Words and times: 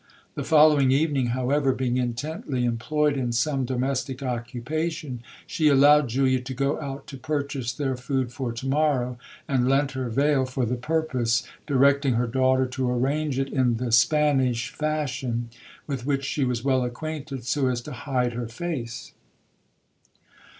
The 0.33 0.43
following 0.43 0.89
evening, 0.89 1.27
however, 1.27 1.73
being 1.73 1.97
intently 1.97 2.65
employed 2.65 3.15
in 3.15 3.31
some 3.31 3.65
domestic 3.65 4.23
occupation, 4.23 5.21
she 5.45 5.67
allowed 5.67 6.09
Julia 6.09 6.41
to 6.41 6.53
go 6.55 6.81
out 6.81 7.05
to 7.05 7.17
purchase 7.19 7.71
their 7.71 7.95
food 7.95 8.31
for 8.33 8.51
to 8.51 8.65
morrow, 8.67 9.19
and 9.47 9.69
lent 9.69 9.91
her 9.91 10.09
veil 10.09 10.45
for 10.45 10.65
the 10.65 10.73
purpose, 10.73 11.43
directing 11.67 12.15
her 12.15 12.25
daughter 12.25 12.65
to 12.65 12.89
arrange 12.89 13.37
it 13.37 13.53
in 13.53 13.77
the 13.77 13.91
Spanish 13.91 14.71
fashion, 14.71 15.49
with 15.85 16.03
which 16.03 16.25
she 16.25 16.45
was 16.45 16.63
well 16.63 16.83
acquainted, 16.83 17.43
so 17.45 17.67
as 17.67 17.79
to 17.81 17.91
hide 17.91 18.33
her 18.33 18.47
face. 18.47 19.13